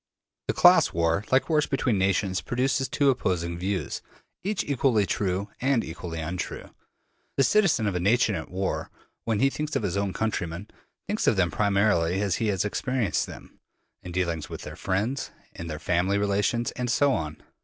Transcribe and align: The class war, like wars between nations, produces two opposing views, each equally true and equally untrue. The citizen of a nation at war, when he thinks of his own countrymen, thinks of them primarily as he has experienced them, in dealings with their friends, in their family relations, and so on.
The 0.47 0.55
class 0.55 0.93
war, 0.93 1.23
like 1.31 1.47
wars 1.47 1.67
between 1.67 1.99
nations, 1.99 2.41
produces 2.41 2.89
two 2.89 3.11
opposing 3.11 3.55
views, 3.59 4.01
each 4.43 4.63
equally 4.63 5.05
true 5.05 5.51
and 5.61 5.83
equally 5.83 6.19
untrue. 6.19 6.71
The 7.37 7.43
citizen 7.43 7.85
of 7.85 7.93
a 7.93 7.99
nation 7.99 8.33
at 8.33 8.49
war, 8.49 8.89
when 9.25 9.41
he 9.41 9.51
thinks 9.51 9.75
of 9.75 9.83
his 9.83 9.97
own 9.97 10.11
countrymen, 10.11 10.69
thinks 11.05 11.27
of 11.27 11.35
them 11.35 11.51
primarily 11.51 12.19
as 12.19 12.37
he 12.37 12.47
has 12.47 12.65
experienced 12.65 13.27
them, 13.27 13.59
in 14.01 14.11
dealings 14.11 14.49
with 14.49 14.63
their 14.63 14.75
friends, 14.75 15.29
in 15.53 15.67
their 15.67 15.77
family 15.77 16.17
relations, 16.17 16.71
and 16.71 16.89
so 16.89 17.13
on. 17.13 17.37